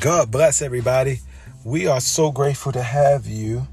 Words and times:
God 0.00 0.30
bless 0.30 0.62
everybody. 0.62 1.20
We 1.62 1.86
are 1.86 2.00
so 2.00 2.32
grateful 2.32 2.72
to 2.72 2.82
have 2.82 3.26
you. 3.26 3.68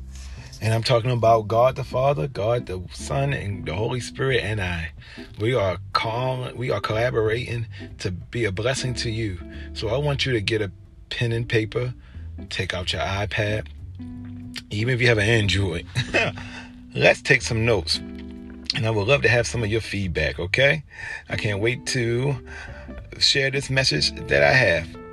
And 0.61 0.73
I'm 0.73 0.83
talking 0.83 1.11
about 1.11 1.47
God 1.47 1.77
the 1.77 1.85
Father, 1.85 2.27
God 2.27 2.65
the 2.65 2.83
Son, 2.91 3.31
and 3.31 3.65
the 3.65 3.73
Holy 3.73 4.01
Spirit, 4.01 4.43
and 4.43 4.59
I. 4.59 4.91
We 5.39 5.53
are 5.53 5.77
calling, 5.93 6.57
we 6.57 6.69
are 6.69 6.81
collaborating 6.81 7.67
to 7.99 8.11
be 8.11 8.43
a 8.43 8.51
blessing 8.51 8.93
to 8.95 9.09
you. 9.09 9.39
So 9.71 9.87
I 9.87 9.97
want 9.99 10.25
you 10.25 10.33
to 10.33 10.41
get 10.41 10.61
a 10.61 10.69
pen 11.09 11.31
and 11.31 11.47
paper, 11.47 11.93
take 12.49 12.73
out 12.73 12.91
your 12.91 13.03
iPad, 13.03 13.67
even 14.69 14.93
if 14.93 14.99
you 14.99 15.07
have 15.07 15.19
an 15.19 15.29
Android. 15.29 15.85
Let's 16.93 17.21
take 17.21 17.41
some 17.41 17.63
notes. 17.63 17.99
And 18.75 18.85
I 18.85 18.89
would 18.89 19.07
love 19.07 19.21
to 19.21 19.29
have 19.29 19.47
some 19.47 19.63
of 19.63 19.69
your 19.69 19.79
feedback, 19.79 20.39
okay? 20.39 20.83
I 21.29 21.37
can't 21.37 21.61
wait 21.61 21.85
to 21.87 22.35
share 23.17 23.49
this 23.49 23.69
message 23.69 24.13
that 24.27 24.43
I 24.43 24.51
have. 24.51 25.06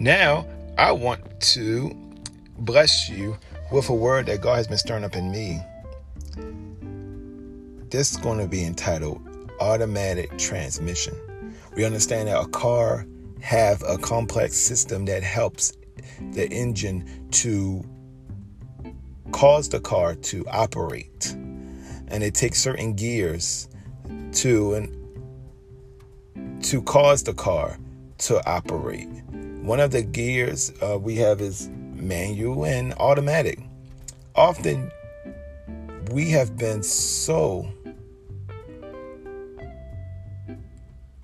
Now, 0.00 0.46
I 0.78 0.92
want 0.92 1.40
to 1.40 1.94
bless 2.56 3.10
you 3.10 3.36
with 3.70 3.90
a 3.90 3.94
word 3.94 4.24
that 4.26 4.40
God 4.40 4.56
has 4.56 4.66
been 4.66 4.78
stirring 4.78 5.04
up 5.04 5.14
in 5.14 5.30
me. 5.30 5.60
This 7.90 8.12
is 8.12 8.16
going 8.16 8.38
to 8.38 8.48
be 8.48 8.64
entitled 8.64 9.20
automatic 9.60 10.38
transmission. 10.38 11.14
We 11.76 11.84
understand 11.84 12.28
that 12.28 12.40
a 12.40 12.46
car 12.46 13.04
have 13.42 13.82
a 13.86 13.98
complex 13.98 14.56
system 14.56 15.04
that 15.04 15.22
helps 15.22 15.76
the 16.32 16.48
engine 16.48 17.28
to 17.32 17.84
cause 19.32 19.68
the 19.68 19.80
car 19.80 20.14
to 20.14 20.46
operate. 20.46 21.36
And 22.08 22.22
it 22.22 22.34
takes 22.34 22.58
certain 22.58 22.94
gears 22.94 23.68
to 24.32 24.74
and 24.74 26.64
to 26.64 26.80
cause 26.80 27.22
the 27.22 27.34
car 27.34 27.78
to 28.20 28.42
operate. 28.48 29.08
One 29.62 29.78
of 29.78 29.90
the 29.90 30.02
gears 30.02 30.72
uh, 30.82 30.98
we 30.98 31.16
have 31.16 31.40
is 31.40 31.68
manual 31.94 32.64
and 32.64 32.94
automatic. 32.94 33.58
Often 34.34 34.90
we 36.10 36.30
have 36.30 36.56
been 36.56 36.82
so 36.82 37.70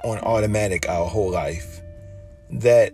on 0.05 0.19
automatic 0.19 0.89
our 0.89 1.07
whole 1.07 1.31
life 1.31 1.81
that 2.51 2.93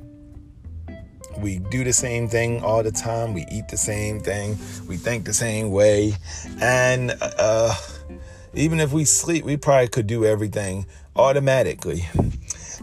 we 1.39 1.59
do 1.59 1.83
the 1.83 1.93
same 1.93 2.29
thing 2.29 2.63
all 2.63 2.83
the 2.85 2.93
time. 2.93 3.35
We 3.35 3.45
eat 3.51 3.69
the 3.69 3.77
same 3.77 4.21
thing. 4.21 4.57
We 4.87 4.97
think 4.97 5.25
the 5.25 5.35
same 5.35 5.71
way. 5.71 6.15
And 6.61 7.15
uh, 7.21 7.75
even 8.55 8.81
if 8.81 8.93
we 8.93 9.05
sleep, 9.05 9.45
we 9.45 9.57
probably 9.57 9.89
could 9.89 10.07
do 10.07 10.25
everything 10.25 10.87
automatically. 11.17 12.07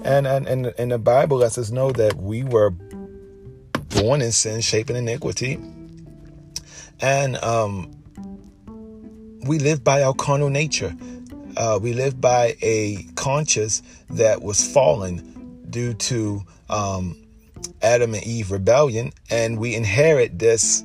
And, 0.03 0.25
and, 0.27 0.47
and, 0.47 0.73
and 0.77 0.91
the 0.91 0.97
Bible 0.99 1.37
lets 1.37 1.57
us 1.57 1.71
know 1.71 1.91
that 1.91 2.15
we 2.15 2.43
were 2.43 2.71
born 3.89 4.21
in 4.21 4.31
sin, 4.31 4.61
shaping 4.61 4.95
iniquity. 4.95 5.59
And 7.01 7.37
um, 7.37 7.91
we 9.45 9.59
live 9.59 9.83
by 9.83 10.03
our 10.03 10.13
carnal 10.13 10.49
nature. 10.49 10.95
Uh, 11.57 11.79
we 11.81 11.93
live 11.93 12.21
by 12.21 12.55
a 12.61 13.03
conscience 13.15 13.81
that 14.09 14.41
was 14.41 14.65
fallen 14.65 15.65
due 15.69 15.93
to 15.93 16.43
um, 16.69 17.17
Adam 17.81 18.13
and 18.13 18.23
Eve 18.23 18.51
rebellion, 18.51 19.11
and 19.29 19.59
we 19.59 19.75
inherit 19.75 20.39
this 20.39 20.83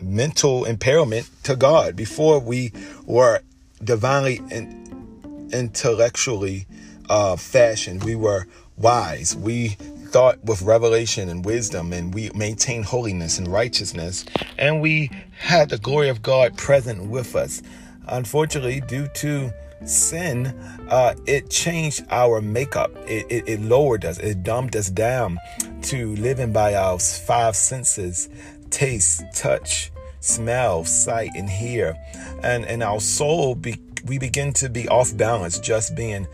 mental 0.00 0.64
impairment 0.64 1.28
to 1.44 1.56
God 1.56 1.96
before 1.96 2.38
we 2.38 2.72
were 3.04 3.40
divinely 3.82 4.40
and 4.50 5.52
intellectually 5.52 6.66
uh, 7.08 7.36
fashion. 7.36 7.98
We 8.00 8.16
were 8.16 8.46
wise. 8.76 9.34
We 9.36 9.76
thought 10.08 10.42
with 10.44 10.62
revelation 10.62 11.28
and 11.28 11.44
wisdom, 11.44 11.92
and 11.92 12.14
we 12.14 12.30
maintained 12.34 12.86
holiness 12.86 13.38
and 13.38 13.48
righteousness, 13.48 14.24
and 14.58 14.80
we 14.80 15.10
had 15.36 15.68
the 15.68 15.78
glory 15.78 16.08
of 16.08 16.22
God 16.22 16.56
present 16.56 17.08
with 17.08 17.36
us. 17.36 17.62
Unfortunately, 18.06 18.80
due 18.80 19.08
to 19.16 19.52
sin, 19.84 20.46
uh, 20.88 21.14
it 21.26 21.50
changed 21.50 22.04
our 22.10 22.40
makeup. 22.40 22.90
It, 23.06 23.26
it, 23.30 23.48
it 23.48 23.60
lowered 23.60 24.04
us. 24.04 24.18
It 24.18 24.42
dumbed 24.42 24.76
us 24.76 24.88
down 24.88 25.38
to 25.82 26.14
living 26.16 26.52
by 26.52 26.74
our 26.74 26.98
five 26.98 27.54
senses 27.54 28.28
taste, 28.70 29.24
touch, 29.34 29.90
smell, 30.20 30.84
sight, 30.84 31.30
and 31.34 31.48
hear. 31.48 31.96
And, 32.42 32.64
and 32.66 32.82
our 32.82 33.00
soul, 33.00 33.54
be, 33.54 33.80
we 34.04 34.18
begin 34.18 34.52
to 34.54 34.68
be 34.68 34.88
off 34.88 35.16
balance, 35.16 35.58
just 35.58 35.94
being 35.94 36.26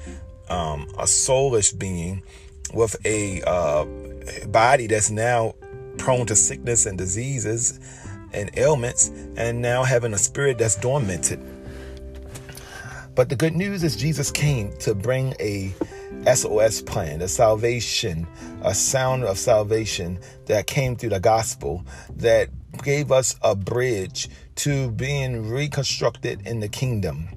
um, 0.49 0.87
a 0.99 1.05
soulish 1.05 1.77
being 1.79 2.23
with 2.73 2.97
a 3.05 3.43
uh, 3.43 3.85
body 4.49 4.87
that's 4.87 5.11
now 5.11 5.55
prone 5.99 6.27
to 6.27 6.37
sickness 6.37 6.87
and 6.87 6.99
diseases 6.99 7.79
and 8.33 8.51
ailments, 8.59 9.11
and 9.37 9.63
now 9.63 9.85
having 9.85 10.13
a 10.13 10.19
spirit 10.19 10.59
that's 10.59 10.75
dormanted. 10.77 11.41
But 13.15 13.29
the 13.29 13.37
good 13.37 13.55
news 13.55 13.85
is 13.85 13.95
Jesus 13.95 14.33
came 14.33 14.77
to 14.79 14.93
bring 14.93 15.35
a 15.39 15.73
SOS 16.33 16.83
plan, 16.83 17.23
a 17.23 17.29
salvation, 17.29 18.27
a 18.63 18.75
sound 18.75 19.23
of 19.23 19.39
salvation 19.39 20.19
that 20.47 20.67
came 20.67 20.97
through 20.97 21.11
the 21.11 21.21
gospel 21.21 21.85
that 22.17 22.49
gave 22.83 23.13
us 23.13 23.37
a 23.43 23.55
bridge 23.55 24.29
to 24.57 24.91
being 24.91 25.49
reconstructed 25.49 26.45
in 26.47 26.59
the 26.59 26.69
kingdom. 26.69 27.29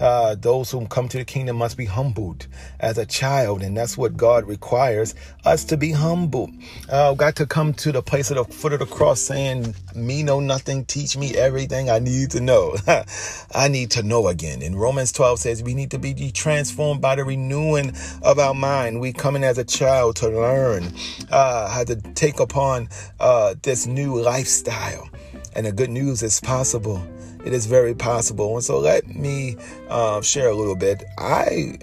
Uh, 0.00 0.34
those 0.34 0.70
who 0.70 0.86
come 0.86 1.08
to 1.08 1.18
the 1.18 1.24
kingdom 1.24 1.56
must 1.56 1.76
be 1.76 1.84
humbled 1.84 2.46
as 2.80 2.98
a 2.98 3.06
child, 3.06 3.62
and 3.62 3.76
that's 3.76 3.96
what 3.96 4.16
God 4.16 4.46
requires 4.46 5.14
us 5.44 5.64
to 5.64 5.76
be 5.76 5.92
humble. 5.92 6.50
Uh, 6.88 7.14
got 7.14 7.36
to 7.36 7.46
come 7.46 7.72
to 7.74 7.92
the 7.92 8.02
place 8.02 8.30
of 8.30 8.36
the 8.36 8.44
foot 8.52 8.72
of 8.72 8.80
the 8.80 8.86
cross, 8.86 9.20
saying, 9.20 9.74
"Me 9.94 10.22
know 10.22 10.40
nothing, 10.40 10.84
teach 10.84 11.16
me 11.16 11.36
everything 11.36 11.90
I 11.90 12.00
need 12.00 12.32
to 12.32 12.40
know. 12.40 12.76
I 13.54 13.68
need 13.68 13.92
to 13.92 14.02
know 14.02 14.28
again." 14.28 14.62
And 14.62 14.78
Romans 14.78 15.12
12 15.12 15.38
says 15.38 15.62
we 15.62 15.74
need 15.74 15.92
to 15.92 15.98
be 15.98 16.30
transformed 16.32 17.00
by 17.00 17.14
the 17.14 17.24
renewing 17.24 17.92
of 18.22 18.38
our 18.38 18.54
mind. 18.54 19.00
We 19.00 19.12
coming 19.12 19.44
as 19.44 19.58
a 19.58 19.64
child 19.64 20.16
to 20.16 20.28
learn 20.28 20.92
uh, 21.30 21.68
how 21.68 21.84
to 21.84 21.96
take 22.14 22.40
upon 22.40 22.88
uh, 23.20 23.54
this 23.62 23.86
new 23.86 24.20
lifestyle, 24.20 25.08
and 25.54 25.66
the 25.66 25.72
good 25.72 25.90
news 25.90 26.22
is 26.22 26.40
possible. 26.40 27.02
It 27.44 27.52
is 27.52 27.66
very 27.66 27.94
possible. 27.94 28.54
And 28.54 28.64
so 28.64 28.78
let 28.78 29.06
me 29.06 29.56
uh, 29.88 30.22
share 30.22 30.48
a 30.48 30.54
little 30.54 30.76
bit. 30.76 31.04
I 31.18 31.78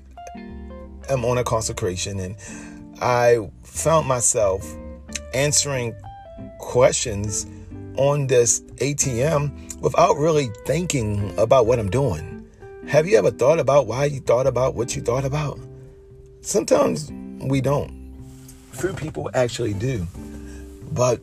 am 1.10 1.24
on 1.26 1.38
a 1.38 1.44
consecration 1.44 2.20
and 2.20 2.36
I 3.00 3.50
found 3.64 4.08
myself 4.08 4.66
answering 5.34 5.96
questions 6.60 7.46
on 7.98 8.28
this 8.28 8.62
ATM 8.78 9.80
without 9.82 10.18
really 10.18 10.50
thinking 10.66 11.38
about 11.38 11.66
what 11.66 11.80
I'm 11.80 11.90
doing. 11.90 12.46
Have 12.88 13.08
you 13.08 13.18
ever 13.18 13.32
thought 13.32 13.60
about 13.60 13.88
why 13.88 14.06
you 14.06 14.20
thought 14.20 14.48
about 14.48 14.76
what 14.76 14.96
you 14.96 15.02
thought 15.02 15.26
about? 15.26 15.60
Sometimes 16.42 17.12
we 17.40 17.62
don't. 17.62 17.92
Few 18.72 18.94
people 18.94 19.30
actually 19.34 19.74
do. 19.74 20.08
But 20.92 21.22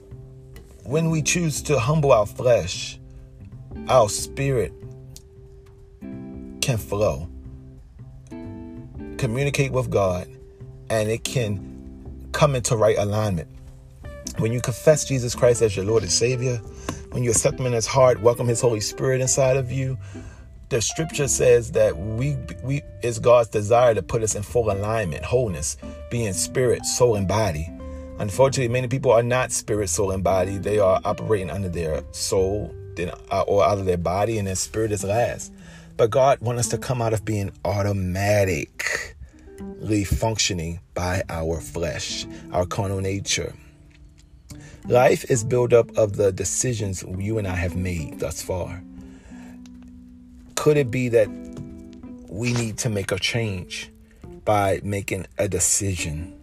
when 0.85 1.11
we 1.11 1.23
choose 1.23 1.61
to 1.63 1.79
humble 1.79 2.13
our 2.13 2.27
flesh, 2.27 2.98
our 3.89 4.09
spirit 4.09 4.73
can 6.61 6.79
flow, 6.79 7.29
communicate 9.17 9.73
with 9.73 9.91
God, 9.91 10.29
and 10.91 11.09
it 11.09 11.25
can 11.25 12.29
come 12.33 12.55
into 12.55 12.77
right 12.77 12.97
alignment. 12.99 13.49
When 14.39 14.53
you 14.53 14.61
confess 14.61 15.05
Jesus 15.05 15.35
Christ 15.35 15.63
as 15.63 15.77
your 15.77 15.85
Lord 15.85 16.03
and 16.03 16.13
Savior, 16.13 16.57
when 17.13 17.23
you 17.23 17.31
accept 17.31 17.59
Him 17.59 17.67
in 17.67 17.73
His 17.73 17.87
heart, 17.87 18.21
welcome 18.21 18.47
His 18.47 18.61
Holy 18.61 18.81
Spirit 18.81 19.21
inside 19.21 19.57
of 19.57 19.73
you, 19.73 19.99
the 20.69 20.83
scripture 20.83 21.29
says 21.29 21.73
that 21.73 21.97
we 21.97 22.37
we 22.63 22.83
is 23.03 23.19
God's 23.19 23.49
desire 23.49 23.95
to 23.95 24.03
put 24.03 24.23
us 24.23 24.35
in 24.35 24.43
full 24.43 24.71
alignment, 24.71 25.25
wholeness, 25.25 25.79
being 26.11 26.35
spirit, 26.35 26.85
soul, 26.85 27.17
and 27.17 27.27
body. 27.27 27.73
Unfortunately, 28.19 28.69
many 28.71 28.89
people 28.89 29.11
are 29.11 29.23
not 29.23 29.51
spirit, 29.51 29.89
soul, 29.89 30.11
and 30.11 30.23
body. 30.23 30.59
They 30.59 30.79
are 30.79 31.01
operating 31.05 31.51
under 31.51 31.69
their 31.69 32.03
soul, 32.13 32.75
uh, 32.99 33.43
or 33.43 33.65
out 33.65 33.79
of 33.79 33.87
their 33.87 33.97
body, 33.97 34.39
and 34.39 34.49
their 34.49 34.57
spirit 34.57 34.93
is 34.93 35.05
last. 35.05 35.53
But 35.97 36.11
God 36.11 36.41
wants 36.41 36.61
us 36.61 36.69
to 36.69 36.79
come 36.79 37.03
out 37.03 37.13
of 37.13 37.25
being 37.25 37.51
automatically 37.65 40.05
functioning 40.05 40.81
by 40.95 41.23
our 41.29 41.61
flesh, 41.61 42.27
our 42.53 42.67
carnal 42.67 43.01
nature. 43.01 43.55
Life 44.87 45.31
is 45.31 45.45
built 45.45 45.73
up 45.73 45.97
of 45.99 46.17
the 46.17 46.33
decisions 46.33 47.05
you 47.19 47.37
and 47.37 47.47
I 47.47 47.57
have 47.57 47.77
made 47.77 48.21
thus 48.21 48.41
far. 48.41 48.83
Could 50.55 50.77
it 50.77 50.91
be 50.91 51.09
that 51.11 51.29
we 52.29 52.53
need 52.53 52.79
to 52.79 52.89
make 52.89 53.13
a 53.13 53.19
change 53.19 53.91
by 54.45 54.81
making 54.83 55.27
a 55.37 55.49
decision? 55.49 56.35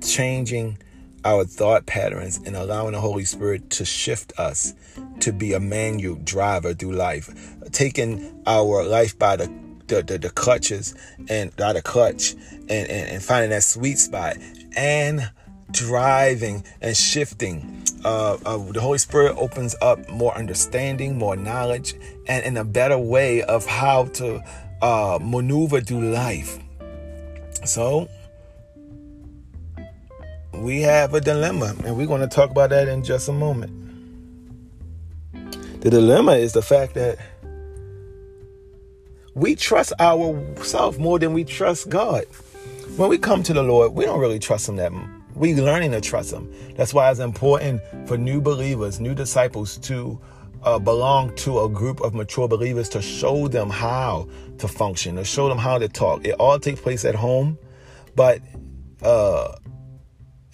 Changing 0.00 0.78
our 1.24 1.44
thought 1.44 1.86
patterns 1.86 2.38
and 2.44 2.56
allowing 2.56 2.92
the 2.92 3.00
Holy 3.00 3.24
Spirit 3.24 3.70
to 3.70 3.84
shift 3.84 4.32
us 4.38 4.74
to 5.20 5.32
be 5.32 5.52
a 5.52 5.60
manual 5.60 6.16
driver 6.16 6.74
through 6.74 6.92
life, 6.92 7.28
taking 7.72 8.42
our 8.46 8.84
life 8.84 9.18
by 9.18 9.36
the 9.36 9.52
the, 9.88 10.02
the, 10.02 10.18
the 10.18 10.30
clutches 10.30 10.94
and 11.28 11.54
by 11.56 11.72
the 11.72 11.82
clutch 11.82 12.32
and, 12.32 12.70
and, 12.70 13.10
and 13.10 13.22
finding 13.22 13.50
that 13.50 13.62
sweet 13.62 13.98
spot 13.98 14.36
and 14.76 15.30
driving 15.70 16.64
and 16.80 16.96
shifting. 16.96 17.82
Uh, 18.04 18.34
uh, 18.44 18.58
the 18.72 18.80
Holy 18.80 18.98
Spirit 18.98 19.34
opens 19.36 19.74
up 19.82 20.08
more 20.08 20.34
understanding, 20.36 21.18
more 21.18 21.36
knowledge, 21.36 21.94
and, 22.26 22.44
and 22.44 22.58
a 22.58 22.64
better 22.64 22.98
way 22.98 23.42
of 23.42 23.66
how 23.66 24.04
to 24.04 24.42
uh, 24.82 25.18
maneuver 25.20 25.80
through 25.80 26.10
life. 26.10 26.58
So, 27.64 28.08
we 30.62 30.80
have 30.82 31.14
a 31.14 31.20
dilemma, 31.20 31.74
and 31.84 31.96
we're 31.96 32.06
going 32.06 32.20
to 32.20 32.28
talk 32.28 32.50
about 32.50 32.70
that 32.70 32.88
in 32.88 33.02
just 33.02 33.28
a 33.28 33.32
moment. 33.32 33.72
The 35.80 35.90
dilemma 35.90 36.32
is 36.32 36.52
the 36.52 36.62
fact 36.62 36.94
that 36.94 37.18
we 39.34 39.54
trust 39.54 39.92
ourselves 40.00 40.98
more 40.98 41.18
than 41.18 41.32
we 41.32 41.44
trust 41.44 41.88
God. 41.88 42.24
When 42.96 43.08
we 43.08 43.18
come 43.18 43.42
to 43.44 43.52
the 43.52 43.62
Lord, 43.62 43.92
we 43.92 44.04
don't 44.04 44.18
really 44.18 44.40
trust 44.40 44.68
Him 44.68 44.76
that 44.76 44.92
much. 44.92 45.08
We're 45.34 45.56
learning 45.56 45.92
to 45.92 46.00
trust 46.00 46.32
Him. 46.32 46.52
That's 46.76 46.92
why 46.92 47.10
it's 47.10 47.20
important 47.20 47.80
for 48.08 48.18
new 48.18 48.40
believers, 48.40 48.98
new 48.98 49.14
disciples 49.14 49.76
to 49.78 50.20
uh, 50.64 50.78
belong 50.78 51.34
to 51.36 51.60
a 51.60 51.68
group 51.68 52.00
of 52.00 52.14
mature 52.14 52.48
believers 52.48 52.88
to 52.88 53.00
show 53.00 53.46
them 53.46 53.70
how 53.70 54.28
to 54.58 54.66
function, 54.66 55.14
to 55.16 55.24
show 55.24 55.48
them 55.48 55.58
how 55.58 55.78
to 55.78 55.88
talk. 55.88 56.26
It 56.26 56.32
all 56.40 56.58
takes 56.58 56.80
place 56.80 57.04
at 57.04 57.14
home, 57.14 57.56
but 58.16 58.42
uh, 59.02 59.54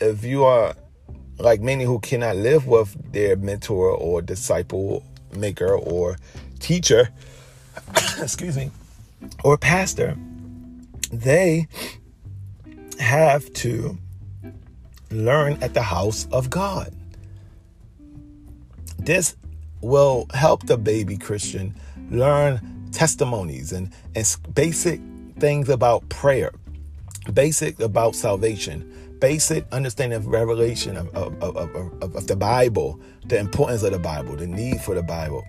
if 0.04 0.24
you 0.24 0.44
are 0.44 0.74
like 1.38 1.60
many 1.60 1.84
who 1.84 1.98
cannot 1.98 2.36
live 2.36 2.66
with 2.66 3.12
their 3.12 3.36
mentor 3.36 3.90
or 3.90 4.22
disciple 4.22 5.04
maker 5.34 5.74
or 5.74 6.16
teacher, 6.60 7.08
excuse 8.18 8.56
me, 8.56 8.70
or 9.42 9.56
pastor, 9.56 10.16
they 11.12 11.66
have 12.98 13.52
to 13.54 13.98
learn 15.10 15.58
at 15.62 15.74
the 15.74 15.82
house 15.82 16.26
of 16.32 16.50
God. 16.50 16.92
This 18.98 19.36
will 19.80 20.26
help 20.32 20.66
the 20.66 20.78
baby 20.78 21.16
Christian 21.16 21.74
learn 22.10 22.88
testimonies 22.92 23.72
and, 23.72 23.92
and 24.14 24.36
basic 24.54 25.00
things 25.38 25.68
about 25.68 26.08
prayer, 26.08 26.52
basic 27.32 27.80
about 27.80 28.14
salvation, 28.14 29.16
basic 29.20 29.66
understanding 29.72 30.16
of 30.16 30.26
revelation 30.26 30.96
of, 30.96 31.08
of, 31.14 31.42
of, 31.42 32.02
of, 32.02 32.26
the 32.26 32.36
Bible, 32.36 33.00
the 33.26 33.38
importance 33.38 33.82
of 33.82 33.92
the 33.92 33.98
Bible, 33.98 34.36
the 34.36 34.46
need 34.46 34.80
for 34.80 34.94
the 34.94 35.02
Bible, 35.02 35.42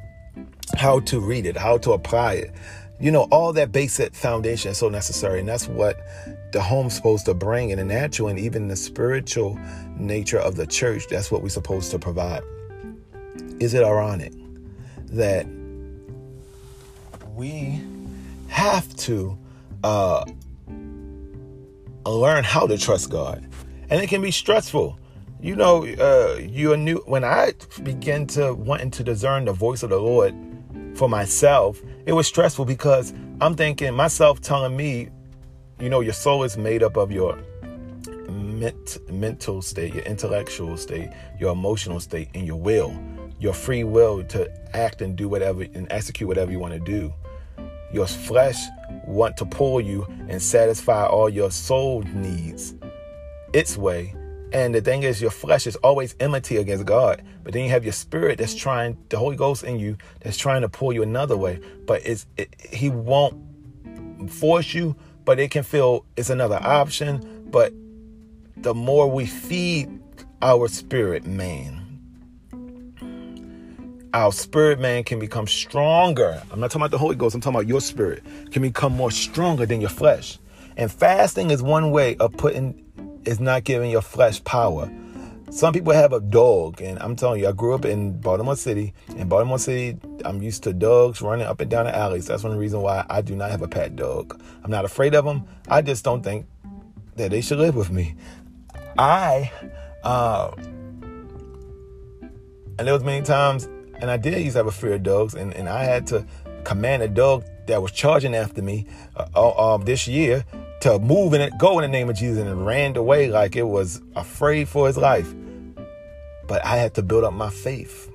how 0.77 1.00
to 1.01 1.19
read 1.19 1.45
it, 1.45 1.57
how 1.57 1.77
to 1.80 1.92
apply 1.92 2.33
it. 2.33 2.51
You 3.00 3.12
know, 3.12 3.24
all 3.24 3.51
that 3.54 3.74
basic 3.74 4.16
foundation 4.16 4.72
is 4.72 4.77
so 4.77 4.88
necessary. 4.88 5.39
And 5.42 5.50
that's 5.50 5.68
what 5.68 5.98
the 6.54 6.62
home's 6.62 6.95
supposed 6.95 7.25
to 7.25 7.33
bring 7.33 7.72
in 7.72 7.77
the 7.77 7.83
natural 7.83 8.30
and 8.30 8.39
even 8.39 8.69
the 8.69 8.77
spiritual 8.77 9.60
nature 9.98 10.39
of 10.39 10.56
the 10.56 10.66
church. 10.66 11.07
That's 11.10 11.30
what 11.30 11.44
we're 11.44 11.50
supposed 11.50 11.92
to 11.92 12.00
provide. 12.00 12.44
Is 13.60 13.74
it 13.74 13.83
ironic 13.83 14.31
that 15.07 15.45
we 17.36 17.81
have 18.48 18.95
to 18.95 19.38
uh, 19.83 20.24
learn 22.12 22.44
how 22.44 22.68
to 22.68 22.78
trust 22.78 23.10
God? 23.10 23.48
And 23.90 24.02
it 24.02 24.07
can 24.07 24.22
be 24.22 24.31
stressful. 24.31 25.00
You 25.42 25.56
know, 25.56 25.86
uh, 25.86 26.40
you're 26.40 26.78
new. 26.78 27.04
When 27.06 27.24
I 27.24 27.54
began 27.84 28.25
to 28.28 28.54
wanting 28.54 28.92
to 28.92 29.04
discern 29.04 29.46
the 29.46 29.54
voice 29.54 29.84
of 29.84 29.90
the 29.90 30.00
Lord 30.00 30.34
for 30.96 31.07
myself, 31.07 31.81
it 32.06 32.13
was 32.13 32.28
stressful 32.28 32.66
because 32.66 33.13
I'm 33.42 33.56
thinking 33.56 33.94
myself 33.94 34.42
telling 34.42 34.75
me 34.75 35.10
you 35.80 35.90
know, 35.90 36.00
your 36.00 36.13
soul 36.13 36.44
is 36.44 36.57
made 36.57 36.84
up 36.84 36.96
of 36.96 37.12
your 37.12 37.38
ment- 38.30 38.98
mental 39.12 39.62
state, 39.62 39.94
your 39.94 40.04
intellectual 40.04 40.78
state, 40.78 41.10
your 41.40 41.51
emotional 41.51 42.00
state, 42.00 42.30
and 42.34 42.48
your 42.48 42.60
will, 42.60 42.98
your 43.40 43.54
free 43.54 43.84
will 43.84 44.24
to 44.24 44.50
act 44.74 45.01
and 45.01 45.16
do 45.18 45.28
whatever 45.28 45.63
and 45.63 45.88
execute 45.90 46.28
whatever 46.28 46.51
you 46.51 46.60
want 46.60 46.74
to 46.74 46.80
do. 46.80 47.13
Your 47.96 48.08
flesh 48.08 48.62
want 49.08 49.38
to 49.38 49.46
pull 49.46 49.80
you 49.80 50.06
and 50.28 50.42
satisfy 50.42 51.06
all 51.06 51.30
your 51.30 51.50
soul 51.50 52.02
needs 52.02 52.76
its 53.54 53.78
way. 53.78 54.14
And 54.52 54.76
the 54.76 54.82
thing 54.82 55.04
is, 55.04 55.22
your 55.22 55.32
flesh 55.32 55.66
is 55.66 55.78
always 55.78 56.14
enmity 56.20 56.58
against 56.58 56.86
God. 56.86 57.24
But 57.46 57.54
then 57.54 57.64
you 57.64 57.70
have 57.70 57.86
your 57.86 57.94
spirit 57.94 58.40
that's 58.40 58.54
trying, 58.54 58.98
the 59.08 59.18
Holy 59.18 59.38
Ghost 59.38 59.64
in 59.64 59.80
you, 59.80 59.96
that's 60.20 60.36
trying 60.36 60.62
to 60.64 60.68
pull 60.68 60.92
you 60.92 61.04
another 61.04 61.38
way. 61.38 61.62
But 61.88 62.02
it's 62.06 62.26
it, 62.36 62.54
He 62.70 62.90
won't 62.90 63.42
force 64.30 64.74
you, 64.74 64.98
but 65.24 65.40
it 65.40 65.50
can 65.52 65.64
feel 65.64 66.06
it's 66.18 66.30
another 66.30 66.60
option. 66.62 67.48
But 67.50 67.72
the 68.58 68.74
more 68.74 69.10
we 69.10 69.26
feed 69.26 70.02
our 70.42 70.68
spirit 70.68 71.26
man, 71.26 71.85
our 74.16 74.32
spirit 74.32 74.80
man 74.80 75.04
can 75.04 75.20
become 75.20 75.46
stronger. 75.46 76.42
I'm 76.50 76.62
not 76.62 76.72
talking 76.72 76.84
about 76.84 76.92
the 76.92 76.98
Holy 76.98 77.18
Ghost, 77.18 77.36
I'm 77.36 77.42
talking 77.42 77.56
about 77.56 77.68
your 77.68 77.82
spirit 77.82 78.24
can 78.50 78.62
become 78.62 78.94
more 78.94 79.12
stronger 79.12 79.66
than 79.66 79.82
your 79.82 79.90
flesh. 79.90 80.40
And 80.78 80.90
fasting 80.90 81.52
is 81.52 81.62
one 81.62 81.92
way 81.92 82.16
of 82.16 82.32
putting, 82.38 82.82
is 83.26 83.42
not 83.42 83.66
giving 83.66 83.92
your 83.92 84.02
flesh 84.02 84.42
power. 84.46 84.90
Some 85.52 85.74
people 85.74 85.92
have 85.92 86.14
a 86.14 86.22
dog, 86.22 86.82
and 86.82 86.98
I'm 87.00 87.18
telling 87.18 87.42
you, 87.42 87.50
I 87.50 87.52
grew 87.52 87.76
up 87.76 87.84
in 87.84 88.18
Baltimore 88.22 88.56
City. 88.56 88.94
In 89.18 89.28
Baltimore 89.28 89.60
City, 89.60 89.98
I'm 90.24 90.42
used 90.42 90.64
to 90.64 90.72
dogs 90.72 91.22
running 91.22 91.46
up 91.46 91.60
and 91.60 91.70
down 91.70 91.84
the 91.86 91.96
alleys. 91.96 92.26
That's 92.26 92.44
one 92.44 92.58
reason 92.58 92.80
why 92.82 93.06
I 93.10 93.22
do 93.22 93.36
not 93.36 93.52
have 93.52 93.64
a 93.64 93.68
pet 93.68 93.98
dog. 93.98 94.42
I'm 94.64 94.72
not 94.72 94.86
afraid 94.86 95.14
of 95.14 95.26
them. 95.26 95.46
I 95.68 95.82
just 95.82 96.06
don't 96.06 96.24
think 96.24 96.46
that 97.18 97.32
they 97.32 97.42
should 97.42 97.60
live 97.60 97.76
with 97.76 97.92
me. 97.92 98.16
I, 98.98 99.52
uh, 100.06 100.52
and 102.78 102.88
there 102.88 102.94
was 102.94 103.04
many 103.04 103.24
times, 103.26 103.68
and 104.02 104.12
I 104.12 104.18
did 104.18 104.38
used 104.40 104.54
to 104.54 104.60
have 104.60 104.68
a 104.68 104.72
fear 104.72 104.94
of 104.94 105.04
dogs, 105.04 105.34
and, 105.34 105.54
and 105.54 105.70
I 105.70 105.84
had 105.84 106.08
to 106.08 106.26
command 106.64 107.04
a 107.04 107.08
dog 107.08 107.46
that 107.68 107.82
was 107.82 107.92
charging 107.92 108.36
after 108.36 108.62
me 108.62 108.86
uh, 109.16 109.28
uh, 109.36 109.76
um, 109.76 109.86
this 109.86 110.08
year 110.08 110.46
to 110.82 111.00
move 111.00 111.34
and 111.34 111.58
go 111.60 111.80
in 111.80 111.84
the 111.84 111.88
name 111.88 112.10
of 112.10 112.16
Jesus 112.16 112.44
and 112.44 112.66
ran 112.66 112.96
away 112.96 113.28
like 113.28 113.56
it 113.56 113.64
was 113.64 114.02
afraid 114.16 114.68
for 114.68 114.88
his 114.88 114.98
life. 114.98 115.34
But 116.48 116.64
I 116.64 116.78
had 116.78 116.94
to 116.96 117.02
build 117.02 117.24
up 117.24 117.34
my 117.34 117.50
faith 117.50 118.12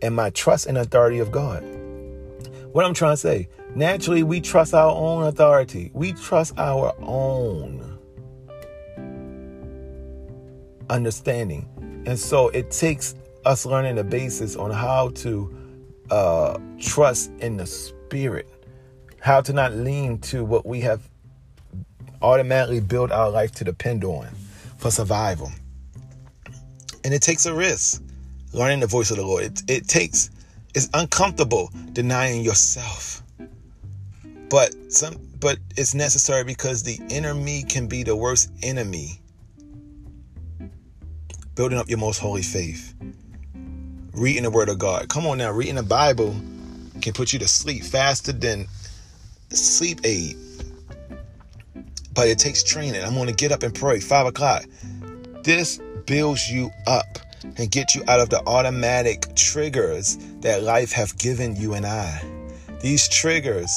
and 0.00 0.14
my 0.14 0.30
trust 0.30 0.66
in 0.66 0.76
authority 0.76 1.18
of 1.18 1.30
God. 1.30 1.62
What 2.72 2.84
I'm 2.84 2.94
trying 2.94 3.12
to 3.12 3.16
say, 3.16 3.48
naturally, 3.74 4.22
we 4.22 4.40
trust 4.40 4.74
our 4.74 4.90
own 4.90 5.24
authority. 5.24 5.90
We 5.94 6.12
trust 6.12 6.58
our 6.58 6.94
own 7.00 7.98
understanding. 10.90 11.68
And 12.06 12.18
so 12.18 12.48
it 12.48 12.70
takes 12.70 13.14
us 13.44 13.66
learning 13.66 13.96
the 13.96 14.04
basis 14.04 14.56
on 14.56 14.70
how 14.70 15.10
to 15.10 15.54
uh, 16.10 16.58
trust 16.78 17.30
in 17.38 17.56
the 17.56 17.66
spirit, 17.66 18.48
how 19.20 19.40
to 19.40 19.52
not 19.52 19.72
lean 19.74 20.18
to 20.18 20.44
what 20.44 20.66
we 20.66 20.80
have 20.80 21.08
automatically 22.22 22.80
built 22.80 23.10
our 23.12 23.30
life 23.30 23.52
to 23.52 23.64
depend 23.64 24.04
on 24.04 24.28
for 24.78 24.90
survival. 24.90 25.50
And 27.04 27.12
it 27.12 27.20
takes 27.20 27.46
a 27.46 27.54
risk 27.54 28.02
learning 28.52 28.80
the 28.80 28.86
voice 28.86 29.10
of 29.10 29.18
the 29.18 29.26
Lord. 29.26 29.44
It, 29.44 29.62
it 29.68 29.88
takes, 29.88 30.30
it's 30.74 30.88
uncomfortable 30.94 31.70
denying 31.92 32.42
yourself. 32.42 33.22
But 34.48 34.74
some 34.92 35.16
but 35.40 35.58
it's 35.76 35.94
necessary 35.94 36.42
because 36.44 36.82
the 36.82 36.98
inner 37.10 37.34
me 37.34 37.64
can 37.64 37.86
be 37.86 38.02
the 38.02 38.16
worst 38.16 38.50
enemy. 38.62 39.20
Building 41.54 41.76
up 41.76 41.88
your 41.88 41.98
most 41.98 42.18
holy 42.18 42.42
faith. 42.42 42.94
Reading 44.14 44.44
the 44.44 44.50
word 44.50 44.68
of 44.68 44.78
God. 44.78 45.08
Come 45.08 45.26
on 45.26 45.38
now, 45.38 45.50
reading 45.52 45.74
the 45.74 45.82
Bible 45.82 46.34
can 47.02 47.12
put 47.12 47.32
you 47.32 47.38
to 47.40 47.48
sleep 47.48 47.82
faster 47.82 48.32
than 48.32 48.66
sleep 49.50 50.00
aid 50.04 50.36
but 52.14 52.28
it 52.28 52.38
takes 52.38 52.62
training. 52.62 53.02
I'm 53.02 53.14
going 53.14 53.26
to 53.26 53.34
get 53.34 53.52
up 53.52 53.62
and 53.62 53.74
pray 53.74 54.00
five 54.00 54.26
o'clock. 54.26 54.64
This 55.42 55.80
builds 56.06 56.50
you 56.50 56.70
up 56.86 57.18
and 57.56 57.70
get 57.70 57.94
you 57.94 58.02
out 58.08 58.20
of 58.20 58.30
the 58.30 58.40
automatic 58.46 59.34
triggers 59.34 60.16
that 60.40 60.62
life 60.62 60.92
have 60.92 61.16
given 61.18 61.56
you 61.56 61.74
and 61.74 61.84
I. 61.84 62.22
These 62.80 63.08
triggers 63.08 63.70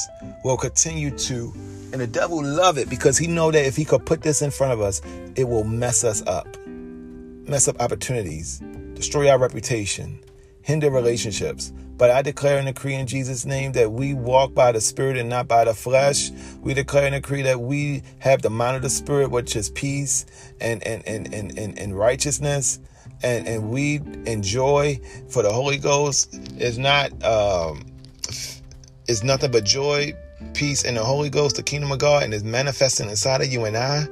will 0.44 0.56
continue 0.56 1.10
to, 1.10 1.52
and 1.92 2.00
the 2.00 2.06
devil 2.06 2.42
love 2.42 2.78
it 2.78 2.88
because 2.88 3.18
he 3.18 3.26
know 3.26 3.50
that 3.50 3.66
if 3.66 3.76
he 3.76 3.84
could 3.84 4.06
put 4.06 4.22
this 4.22 4.40
in 4.40 4.50
front 4.50 4.72
of 4.72 4.80
us, 4.80 5.02
it 5.36 5.44
will 5.44 5.64
mess 5.64 6.04
us 6.04 6.22
up, 6.26 6.46
mess 6.66 7.68
up 7.68 7.80
opportunities, 7.80 8.62
destroy 8.98 9.30
our 9.30 9.38
reputation, 9.38 10.18
hinder 10.62 10.90
relationships, 10.90 11.72
but 11.96 12.10
I 12.10 12.20
declare 12.20 12.58
and 12.58 12.66
decree 12.66 12.94
in 12.94 13.06
Jesus' 13.06 13.44
name 13.46 13.72
that 13.72 13.92
we 13.92 14.12
walk 14.12 14.54
by 14.54 14.72
the 14.72 14.80
Spirit 14.80 15.16
and 15.16 15.28
not 15.28 15.46
by 15.46 15.64
the 15.64 15.74
flesh. 15.74 16.30
We 16.60 16.74
declare 16.74 17.06
and 17.06 17.14
decree 17.14 17.42
that 17.42 17.60
we 17.60 18.02
have 18.18 18.42
the 18.42 18.50
mind 18.50 18.76
of 18.76 18.82
the 18.82 18.90
Spirit, 18.90 19.30
which 19.30 19.54
is 19.54 19.70
peace 19.70 20.26
and 20.60 20.84
and 20.86 21.06
and 21.06 21.32
and, 21.32 21.56
and, 21.56 21.78
and 21.78 21.96
righteousness. 21.96 22.80
And, 23.22 23.48
and 23.48 23.70
we 23.70 23.96
enjoy 24.26 25.00
for 25.28 25.42
the 25.42 25.52
Holy 25.52 25.78
Ghost 25.78 26.34
is 26.58 26.78
not 26.78 27.10
um, 27.24 27.84
is 29.08 29.22
nothing 29.24 29.50
but 29.52 29.64
joy, 29.64 30.12
peace, 30.54 30.84
and 30.84 30.96
the 30.96 31.04
Holy 31.04 31.30
Ghost, 31.30 31.56
the 31.56 31.62
kingdom 31.62 31.92
of 31.92 31.98
God, 31.98 32.22
and 32.22 32.34
is 32.34 32.44
manifesting 32.44 33.08
inside 33.08 33.40
of 33.40 33.48
you 33.48 33.64
and 33.64 33.76
I. 33.76 34.06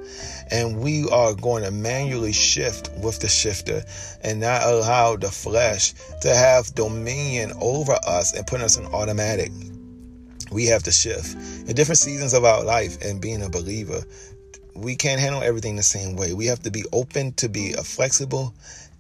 And 0.51 0.81
we 0.81 1.09
are 1.11 1.35
going 1.35 1.65
to 1.65 1.71
manually 1.71 2.33
shift 2.33 2.91
with 3.03 3.21
the 3.21 3.29
shifter 3.29 3.83
and 4.23 4.41
not 4.41 4.63
allow 4.63 5.17
the 5.17 5.31
flesh 5.31 5.93
to 6.23 6.35
have 6.35 6.75
dominion 6.75 7.53
over 7.61 7.97
us 8.07 8.33
and 8.35 8.47
put 8.47 8.61
us 8.61 8.77
in 8.77 8.87
automatic. 8.87 9.51
We 10.53 10.67
have 10.67 10.83
to 10.85 10.93
shift. 10.93 11.35
In 11.69 11.75
different 11.75 11.99
seasons 11.99 12.33
of 12.33 12.45
our 12.45 12.63
life 12.63 13.03
and 13.03 13.21
being 13.21 13.43
a 13.43 13.49
believer, 13.49 14.03
we 14.75 14.95
can't 14.95 15.21
handle 15.21 15.43
everything 15.43 15.77
the 15.77 15.83
same 15.83 16.17
way. 16.17 16.35
We 16.35 16.47
have 16.47 16.61
to 16.61 16.71
be 16.71 16.85
open 16.93 17.33
to 17.35 17.49
be 17.49 17.73
flexible 17.73 18.55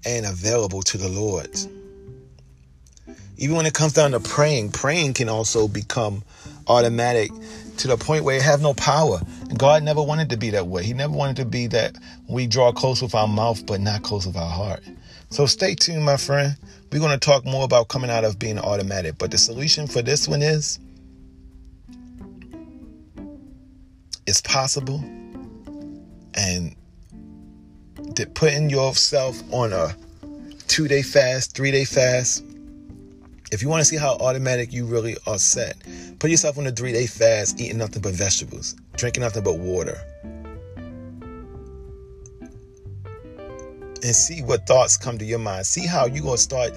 and 0.04 0.26
available 0.26 0.82
to 0.82 0.98
the 0.98 1.08
Lord. 1.08 1.56
Even 3.38 3.56
when 3.56 3.66
it 3.66 3.74
comes 3.74 3.92
down 3.92 4.12
to 4.12 4.20
praying, 4.20 4.72
praying 4.72 5.14
can 5.14 5.28
also 5.28 5.68
become 5.68 6.22
automatic 6.68 7.30
to 7.78 7.88
the 7.88 7.96
point 7.96 8.24
where 8.24 8.36
it 8.36 8.42
have 8.42 8.62
no 8.62 8.74
power. 8.74 9.20
God 9.56 9.82
never 9.82 10.02
wanted 10.02 10.30
to 10.30 10.36
be 10.36 10.50
that 10.50 10.66
way. 10.66 10.82
He 10.82 10.94
never 10.94 11.12
wanted 11.12 11.36
to 11.36 11.44
be 11.44 11.66
that 11.68 11.96
we 12.28 12.46
draw 12.46 12.72
close 12.72 13.02
with 13.02 13.14
our 13.14 13.28
mouth, 13.28 13.66
but 13.66 13.80
not 13.80 14.02
close 14.02 14.26
with 14.26 14.36
our 14.36 14.50
heart. 14.50 14.82
So 15.30 15.46
stay 15.46 15.74
tuned, 15.74 16.04
my 16.04 16.16
friend. 16.16 16.56
We're 16.90 17.00
going 17.00 17.12
to 17.12 17.18
talk 17.18 17.44
more 17.44 17.64
about 17.64 17.88
coming 17.88 18.10
out 18.10 18.24
of 18.24 18.38
being 18.38 18.58
automatic. 18.58 19.18
But 19.18 19.30
the 19.30 19.38
solution 19.38 19.86
for 19.86 20.00
this 20.00 20.26
one 20.26 20.40
is 20.40 20.78
it's 24.26 24.40
possible. 24.40 25.04
And 26.34 26.74
putting 28.34 28.70
yourself 28.70 29.42
on 29.52 29.72
a 29.72 29.94
two 30.68 30.88
day 30.88 31.02
fast, 31.02 31.54
three 31.56 31.70
day 31.70 31.84
fast, 31.84 32.44
if 33.52 33.62
you 33.62 33.68
want 33.68 33.80
to 33.80 33.84
see 33.84 33.96
how 33.96 34.14
automatic 34.14 34.72
you 34.72 34.86
really 34.86 35.16
are 35.26 35.38
set, 35.38 35.76
put 36.18 36.30
yourself 36.30 36.58
on 36.58 36.66
a 36.66 36.72
three 36.72 36.92
day 36.92 37.06
fast, 37.06 37.60
eating 37.60 37.78
nothing 37.78 38.02
but 38.02 38.12
vegetables, 38.12 38.74
drinking 38.96 39.22
nothing 39.22 39.44
but 39.44 39.58
water. 39.58 39.98
And 44.02 44.14
see 44.14 44.42
what 44.42 44.66
thoughts 44.66 44.96
come 44.96 45.18
to 45.18 45.24
your 45.24 45.38
mind. 45.38 45.66
See 45.66 45.86
how 45.86 46.06
you're 46.06 46.22
going 46.22 46.36
to 46.36 46.42
start 46.42 46.72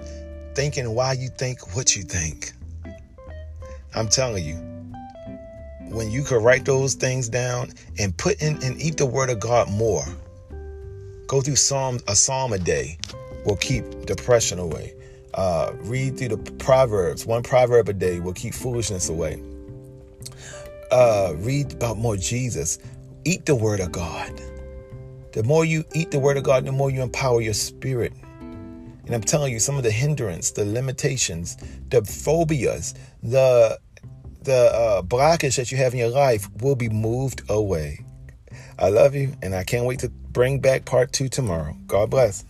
thinking 0.56 0.94
why 0.94 1.14
you 1.14 1.30
think 1.30 1.76
what 1.76 1.96
you 1.96 2.04
think. 2.04 2.54
I'm 3.96 4.08
telling 4.08 4.46
you, 4.46 4.56
when 5.90 6.12
you 6.12 6.24
can 6.24 6.44
write 6.44 6.66
those 6.66 6.94
things 6.94 7.30
down 7.30 7.72
and 7.98 8.16
put 8.18 8.42
in 8.42 8.62
and 8.64 8.80
eat 8.82 8.98
the 8.98 9.06
word 9.06 9.30
of 9.30 9.40
God 9.40 9.70
more, 9.70 10.06
go 11.28 11.42
through 11.42 11.56
psalm 11.56 12.00
a 12.08 12.16
psalm 12.16 12.54
a 12.54 12.60
day 12.60 12.98
will 13.46 13.58
keep 13.58 14.06
depression 14.06 14.60
away. 14.60 14.94
Uh, 15.39 15.72
read 15.84 16.17
through 16.17 16.27
the 16.27 16.51
Proverbs. 16.55 17.25
One 17.25 17.43
proverb 17.43 17.88
a 17.88 17.93
day 17.93 18.19
will 18.19 18.34
keep 18.34 18.53
foolishness 18.53 19.08
away. 19.08 19.41
Uh, 20.91 21.34
read 21.38 21.72
about 21.72 21.98
more 21.98 22.17
Jesus. 22.17 22.77
Eat 23.24 23.46
the 23.46 23.55
Word 23.55 23.79
of 23.79 23.89
God. 23.93 24.41
The 25.31 25.43
more 25.43 25.63
you 25.63 25.86
eat 25.96 26.12
the 26.12 26.19
Word 26.19 26.36
of 26.36 26.43
God, 26.43 26.65
the 26.65 26.74
more 26.74 26.89
you 26.89 27.01
empower 27.01 27.39
your 27.39 27.53
spirit. 27.53 28.12
And 28.41 29.15
I'm 29.15 29.22
telling 29.22 29.53
you, 29.53 29.60
some 29.60 29.77
of 29.77 29.84
the 29.84 29.91
hindrance, 29.91 30.51
the 30.51 30.65
limitations, 30.65 31.55
the 31.88 32.01
phobias, 32.03 32.93
the 33.24 33.79
the 34.43 34.74
uh, 34.74 35.01
blockage 35.03 35.55
that 35.55 35.72
you 35.72 35.77
have 35.77 35.93
in 35.93 36.00
your 36.00 36.10
life 36.10 36.50
will 36.60 36.75
be 36.75 36.89
moved 36.89 37.43
away. 37.50 38.03
I 38.77 38.89
love 38.89 39.15
you, 39.15 39.31
and 39.41 39.55
I 39.55 39.63
can't 39.63 39.86
wait 39.86 40.00
to 40.00 40.10
bring 40.10 40.60
back 40.60 40.84
part 40.84 41.13
two 41.13 41.29
tomorrow. 41.29 41.77
God 41.88 42.10
bless. 42.10 42.43